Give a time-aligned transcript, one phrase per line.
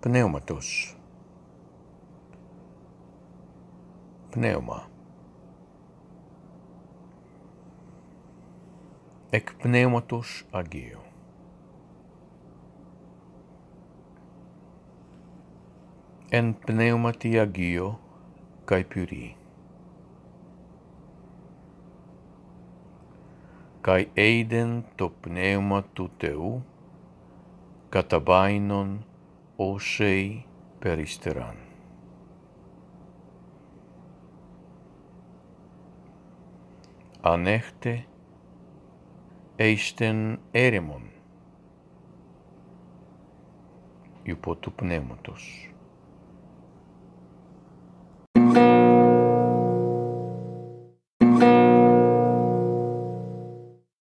[0.00, 0.94] pneumatos
[4.30, 4.86] pneuma.
[9.32, 11.02] Ec pneumatos agio.
[16.30, 17.98] En pneumati agio
[18.66, 19.34] cae puri.
[23.82, 26.62] Cae eiden to pneuma tuteu
[27.90, 29.07] catabainon
[29.60, 30.44] όσοι
[30.78, 31.56] περιστεράν.
[37.20, 38.04] Ανέχτε
[39.56, 41.02] έιστεν έρεμον
[44.22, 45.72] υπό του πνεύματος.